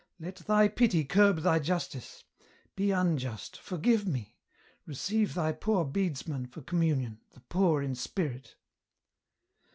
[0.19, 2.23] Let Thy pity curb Thy justice;
[2.75, 4.35] be unjust, forgive me;
[4.87, 8.55] receive Thy poor bedesman for communion, the poor in spirit